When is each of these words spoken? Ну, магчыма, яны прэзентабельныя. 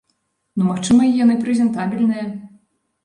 Ну, 0.59 0.63
магчыма, 0.69 1.03
яны 1.23 1.37
прэзентабельныя. 1.43 2.27